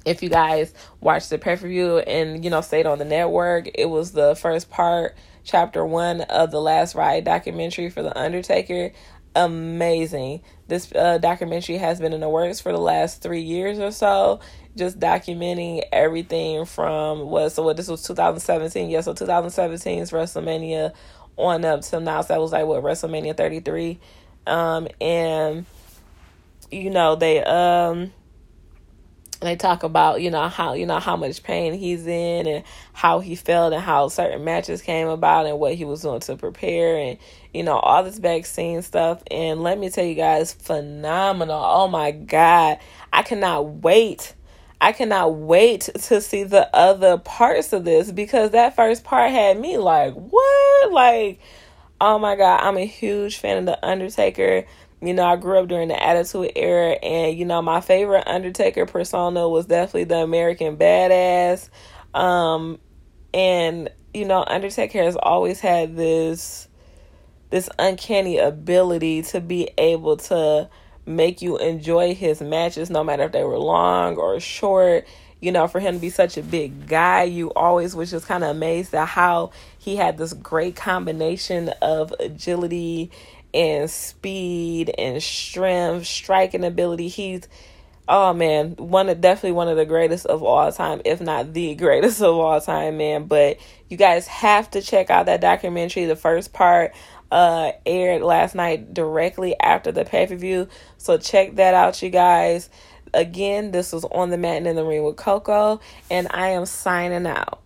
[0.05, 3.69] if you guys watched the pay per view and you know stayed on the network.
[3.75, 8.91] It was the first part chapter one of the Last Ride documentary for The Undertaker.
[9.36, 10.41] Amazing.
[10.67, 14.39] This uh, documentary has been in the works for the last three years or so,
[14.75, 17.49] just documenting everything from what.
[17.49, 18.89] So what this was 2017.
[18.89, 20.93] Yeah, so 2017's WrestleMania
[21.38, 22.21] on up till now.
[22.21, 23.99] So that was like what WrestleMania 33.
[24.47, 25.65] Um, and
[26.71, 28.11] you know they um
[29.41, 32.63] they talk about you know how you know how much pain he's in and
[32.93, 36.35] how he felt and how certain matches came about and what he was doing to
[36.35, 37.17] prepare and
[37.53, 39.23] you know all this vaccine stuff.
[39.31, 41.61] And let me tell you guys phenomenal.
[41.63, 42.79] Oh my god.
[43.13, 44.35] I cannot wait.
[44.81, 49.59] I cannot wait to see the other parts of this because that first part had
[49.59, 50.91] me like what?
[50.91, 51.39] Like
[52.01, 54.65] oh my god i'm a huge fan of the undertaker
[55.01, 58.85] you know, I grew up during the Attitude Era, and you know, my favorite Undertaker
[58.85, 61.69] persona was definitely the American Badass.
[62.13, 62.79] Um,
[63.33, 66.67] and you know, Undertaker has always had this
[67.49, 70.69] this uncanny ability to be able to
[71.05, 75.07] make you enjoy his matches, no matter if they were long or short.
[75.41, 78.43] You know, for him to be such a big guy, you always was just kind
[78.43, 83.09] of amazed at how he had this great combination of agility
[83.53, 87.07] and speed and strength, striking ability.
[87.07, 87.47] He's
[88.07, 91.75] oh man, one of definitely one of the greatest of all time, if not the
[91.77, 93.25] greatest of all time, man.
[93.25, 96.05] But you guys have to check out that documentary.
[96.05, 96.93] The first part
[97.31, 100.67] uh aired last night directly after the pay per view.
[100.97, 102.69] So check that out, you guys.
[103.13, 105.79] again, this was on the mat and in the ring with Coco,
[106.11, 107.61] and I am signing out.